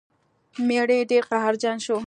[0.67, 1.97] میړه یې ډیر قهرجن شو.